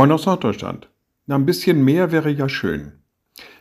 Moin 0.00 0.12
aus 0.12 0.24
Norddeutschland. 0.24 0.88
Na, 1.26 1.34
ein 1.34 1.44
bisschen 1.44 1.84
mehr 1.84 2.10
wäre 2.10 2.30
ja 2.30 2.48
schön. 2.48 2.92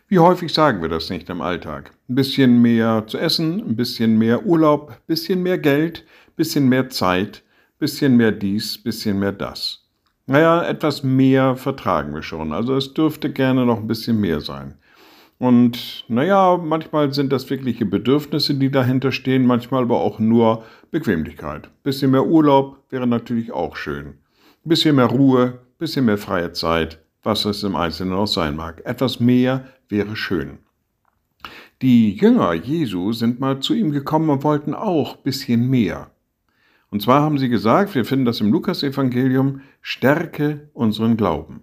Wie 0.08 0.20
häufig 0.20 0.54
sagen 0.54 0.82
wir 0.82 0.88
das 0.88 1.10
nicht 1.10 1.30
im 1.30 1.42
Alltag? 1.42 1.92
Ein 2.08 2.16
bisschen 2.16 2.62
mehr 2.62 3.04
zu 3.08 3.18
essen, 3.18 3.60
ein 3.60 3.76
bisschen 3.76 4.18
mehr 4.18 4.46
Urlaub, 4.46 4.92
ein 4.92 4.98
bisschen 5.06 5.44
mehr 5.44 5.58
Geld, 5.58 6.06
ein 6.28 6.36
bisschen 6.38 6.70
mehr 6.70 6.88
Zeit, 6.88 7.44
ein 7.74 7.80
bisschen 7.80 8.16
mehr 8.16 8.32
dies, 8.32 8.78
ein 8.78 8.84
bisschen 8.84 9.20
mehr 9.20 9.34
das. 9.34 9.90
Naja, 10.28 10.64
etwas 10.64 11.04
mehr 11.04 11.58
vertragen 11.58 12.16
wir 12.16 12.24
schon. 12.24 12.54
Also 12.54 12.74
es 12.78 12.94
dürfte 12.94 13.34
gerne 13.34 13.66
noch 13.66 13.80
ein 13.80 13.88
bisschen 13.88 14.22
mehr 14.22 14.40
sein. 14.40 14.76
Und 15.40 16.06
naja, 16.08 16.56
manchmal 16.56 17.14
sind 17.14 17.34
das 17.34 17.50
wirkliche 17.50 17.86
Bedürfnisse, 17.86 18.54
die 18.54 18.72
dahinter 18.72 19.12
stehen, 19.12 19.46
manchmal 19.46 19.84
aber 19.84 20.00
auch 20.00 20.20
nur 20.20 20.64
Bequemlichkeit. 20.90 21.68
Ein 21.68 21.84
bisschen 21.84 22.12
mehr 22.12 22.26
Urlaub 22.26 22.78
wäre 22.92 23.08
natürlich 23.08 23.52
auch 23.52 23.76
schön. 23.76 24.06
Ein 24.64 24.70
bisschen 24.70 24.96
mehr 24.96 25.08
Ruhe, 25.08 25.60
bisschen 25.80 26.06
mehr 26.06 26.18
freie 26.18 26.52
Zeit, 26.52 27.00
was 27.24 27.46
es 27.46 27.64
im 27.64 27.76
Einzelnen 27.76 28.14
auch 28.14 28.28
sein 28.28 28.56
mag. 28.56 28.82
Etwas 28.86 29.20
mehr 29.20 29.66
wäre 29.88 30.16
schön. 30.16 30.60
Die 31.82 32.12
Jünger 32.12 32.54
Jesu 32.54 33.14
sind 33.14 33.40
mal 33.40 33.62
zu 33.62 33.74
ihm 33.74 33.92
gekommen 33.92 34.30
und 34.30 34.44
wollten 34.44 34.74
auch 34.74 35.16
bisschen 35.16 35.70
mehr. 35.70 36.12
Und 36.92 37.02
zwar 37.02 37.22
haben 37.22 37.38
sie 37.38 37.50
gesagt, 37.50 37.96
wir 37.96 38.04
finden 38.04 38.26
das 38.26 38.42
im 38.42 38.52
Lukasevangelium, 38.52 39.62
stärke 39.82 40.70
unseren 40.74 41.16
Glauben. 41.16 41.62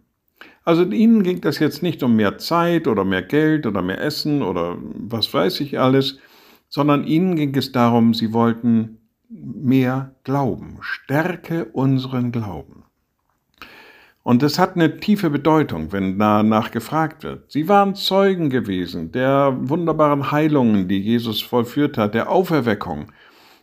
Also 0.64 0.84
ihnen 0.84 1.22
ging 1.22 1.42
das 1.42 1.58
jetzt 1.58 1.82
nicht 1.82 2.02
um 2.02 2.16
mehr 2.16 2.38
Zeit 2.38 2.88
oder 2.88 3.04
mehr 3.04 3.22
Geld 3.22 3.66
oder 3.66 3.82
mehr 3.82 4.00
Essen 4.00 4.42
oder 4.42 4.78
was 4.80 5.32
weiß 5.32 5.60
ich 5.60 5.78
alles, 5.78 6.18
sondern 6.68 7.04
ihnen 7.04 7.36
ging 7.36 7.54
es 7.54 7.70
darum, 7.72 8.14
sie 8.14 8.32
wollten 8.32 8.98
mehr 9.28 10.14
Glauben, 10.24 10.78
stärke 10.80 11.66
unseren 11.66 12.32
Glauben. 12.32 12.85
Und 14.26 14.42
das 14.42 14.58
hat 14.58 14.74
eine 14.74 14.98
tiefe 14.98 15.30
Bedeutung, 15.30 15.92
wenn 15.92 16.18
danach 16.18 16.72
gefragt 16.72 17.22
wird. 17.22 17.48
Sie 17.48 17.68
waren 17.68 17.94
Zeugen 17.94 18.50
gewesen 18.50 19.12
der 19.12 19.56
wunderbaren 19.56 20.32
Heilungen, 20.32 20.88
die 20.88 20.98
Jesus 20.98 21.40
vollführt 21.40 21.96
hat, 21.96 22.14
der 22.14 22.28
Auferweckung. 22.28 23.12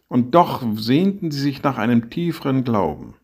Und 0.08 0.34
doch 0.36 0.64
sehnten 0.78 1.32
sie 1.32 1.42
sich 1.42 1.64
nach 1.64 1.78
einem 1.78 2.10
tieferen 2.10 2.64
Glauben. 2.64 3.16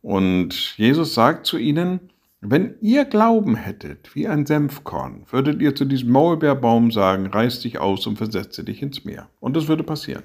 Und 0.00 0.78
Jesus 0.78 1.12
sagt 1.12 1.44
zu 1.44 1.58
ihnen, 1.58 2.08
wenn 2.40 2.76
ihr 2.80 3.04
Glauben 3.04 3.54
hättet 3.54 4.14
wie 4.14 4.26
ein 4.26 4.46
Senfkorn, 4.46 5.26
würdet 5.30 5.60
ihr 5.60 5.74
zu 5.74 5.84
diesem 5.84 6.10
Maulbeerbaum 6.10 6.90
sagen, 6.90 7.26
reiß 7.26 7.60
dich 7.60 7.80
aus 7.80 8.06
und 8.06 8.16
versetze 8.16 8.64
dich 8.64 8.80
ins 8.80 9.04
Meer. 9.04 9.28
Und 9.40 9.58
das 9.58 9.68
würde 9.68 9.82
passieren. 9.82 10.22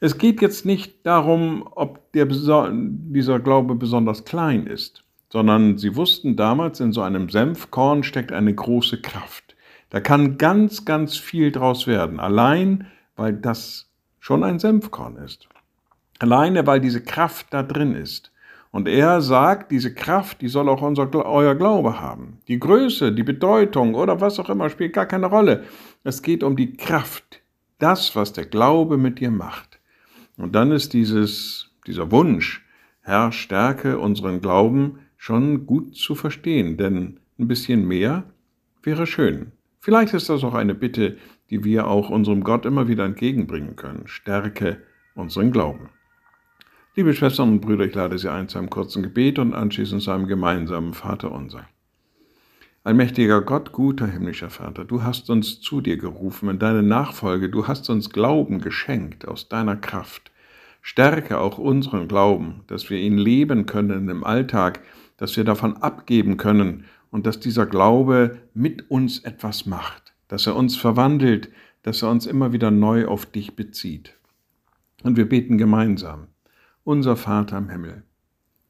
Es 0.00 0.16
geht 0.16 0.40
jetzt 0.40 0.64
nicht 0.64 1.04
darum, 1.04 1.68
ob 1.72 2.10
der, 2.12 2.24
dieser 2.24 3.38
Glaube 3.38 3.74
besonders 3.74 4.24
klein 4.24 4.66
ist, 4.66 5.04
sondern 5.30 5.78
sie 5.78 5.96
wussten 5.96 6.36
damals, 6.36 6.80
in 6.80 6.92
so 6.92 7.02
einem 7.02 7.28
Senfkorn 7.28 8.02
steckt 8.02 8.32
eine 8.32 8.54
große 8.54 9.00
Kraft. 9.00 9.56
Da 9.90 10.00
kann 10.00 10.38
ganz, 10.38 10.84
ganz 10.84 11.16
viel 11.16 11.52
draus 11.52 11.86
werden, 11.86 12.20
allein 12.20 12.86
weil 13.16 13.32
das 13.32 13.90
schon 14.20 14.44
ein 14.44 14.58
Senfkorn 14.58 15.16
ist. 15.16 15.48
Alleine 16.18 16.66
weil 16.66 16.80
diese 16.80 17.02
Kraft 17.02 17.46
da 17.50 17.62
drin 17.62 17.94
ist. 17.94 18.32
Und 18.70 18.86
er 18.86 19.22
sagt, 19.22 19.72
diese 19.72 19.94
Kraft, 19.94 20.42
die 20.42 20.48
soll 20.48 20.68
auch 20.68 20.82
unser, 20.82 21.12
euer 21.24 21.54
Glaube 21.54 22.00
haben. 22.00 22.38
Die 22.48 22.58
Größe, 22.58 23.12
die 23.12 23.22
Bedeutung 23.22 23.94
oder 23.94 24.20
was 24.20 24.38
auch 24.38 24.50
immer 24.50 24.68
spielt 24.68 24.92
gar 24.92 25.06
keine 25.06 25.26
Rolle. 25.26 25.64
Es 26.04 26.22
geht 26.22 26.42
um 26.42 26.54
die 26.54 26.74
Kraft, 26.76 27.40
das, 27.78 28.14
was 28.14 28.32
der 28.32 28.44
Glaube 28.44 28.98
mit 28.98 29.20
dir 29.20 29.30
macht. 29.30 29.78
Und 30.36 30.54
dann 30.54 30.70
ist 30.70 30.92
dieses, 30.92 31.70
dieser 31.86 32.10
Wunsch, 32.10 32.64
Herr, 33.00 33.32
stärke 33.32 33.98
unseren 33.98 34.42
Glauben, 34.42 34.98
schon 35.18 35.66
gut 35.66 35.94
zu 35.94 36.14
verstehen, 36.14 36.78
denn 36.78 37.20
ein 37.38 37.48
bisschen 37.48 37.86
mehr 37.86 38.24
wäre 38.82 39.06
schön. 39.06 39.52
Vielleicht 39.80 40.14
ist 40.14 40.30
das 40.30 40.42
auch 40.44 40.54
eine 40.54 40.74
Bitte, 40.74 41.18
die 41.50 41.64
wir 41.64 41.86
auch 41.86 42.08
unserem 42.08 42.42
Gott 42.42 42.64
immer 42.64 42.88
wieder 42.88 43.04
entgegenbringen 43.04 43.76
können. 43.76 44.06
Stärke 44.06 44.78
unseren 45.14 45.50
Glauben. 45.52 45.90
Liebe 46.94 47.14
Schwestern 47.14 47.52
und 47.52 47.60
Brüder, 47.60 47.84
ich 47.84 47.94
lade 47.94 48.18
Sie 48.18 48.30
ein 48.30 48.48
zu 48.48 48.58
einem 48.58 48.70
kurzen 48.70 49.02
Gebet 49.02 49.38
und 49.38 49.54
anschließend 49.54 50.02
zu 50.02 50.10
einem 50.10 50.26
gemeinsamen 50.26 50.94
Vater 50.94 51.32
unser. 51.32 51.68
Allmächtiger 52.84 53.42
Gott, 53.42 53.72
guter 53.72 54.06
himmlischer 54.06 54.50
Vater, 54.50 54.84
du 54.84 55.02
hast 55.02 55.30
uns 55.30 55.60
zu 55.60 55.80
dir 55.80 55.96
gerufen 55.96 56.48
in 56.48 56.58
deine 56.58 56.82
Nachfolge, 56.82 57.50
du 57.50 57.66
hast 57.66 57.90
uns 57.90 58.10
Glauben 58.10 58.60
geschenkt 58.60 59.28
aus 59.28 59.48
deiner 59.48 59.76
Kraft. 59.76 60.30
Stärke 60.80 61.38
auch 61.38 61.58
unseren 61.58 62.08
Glauben, 62.08 62.62
dass 62.66 62.88
wir 62.88 62.98
ihn 62.98 63.18
leben 63.18 63.66
können 63.66 64.08
im 64.08 64.24
Alltag, 64.24 64.80
dass 65.18 65.36
wir 65.36 65.44
davon 65.44 65.76
abgeben 65.76 66.38
können 66.38 66.84
und 67.10 67.26
dass 67.26 67.38
dieser 67.38 67.66
Glaube 67.66 68.38
mit 68.54 68.90
uns 68.90 69.18
etwas 69.20 69.66
macht, 69.66 70.14
dass 70.28 70.46
er 70.46 70.56
uns 70.56 70.76
verwandelt, 70.76 71.50
dass 71.82 72.02
er 72.02 72.10
uns 72.10 72.26
immer 72.26 72.52
wieder 72.52 72.70
neu 72.70 73.06
auf 73.06 73.26
dich 73.26 73.54
bezieht. 73.54 74.14
Und 75.02 75.16
wir 75.16 75.28
beten 75.28 75.58
gemeinsam. 75.58 76.28
Unser 76.84 77.16
Vater 77.16 77.58
im 77.58 77.68
Himmel, 77.68 78.02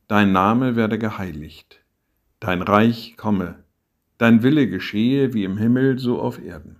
dein 0.08 0.32
Name 0.32 0.74
werde 0.74 0.98
geheiligt, 0.98 1.80
dein 2.40 2.62
Reich 2.62 3.16
komme, 3.16 3.62
dein 4.18 4.42
Wille 4.42 4.68
geschehe 4.68 5.32
wie 5.34 5.44
im 5.44 5.56
Himmel 5.56 5.98
so 5.98 6.20
auf 6.20 6.42
Erden. 6.42 6.76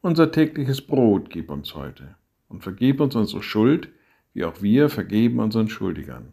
Unser 0.00 0.30
tägliches 0.30 0.82
Brot 0.82 1.30
gib 1.30 1.50
uns 1.50 1.74
heute 1.74 2.14
und 2.48 2.62
vergib 2.62 3.00
uns 3.00 3.16
unsere 3.16 3.42
Schuld, 3.42 3.88
wie 4.32 4.44
auch 4.44 4.62
wir 4.62 4.88
vergeben 4.88 5.40
unseren 5.40 5.68
Schuldigern. 5.68 6.32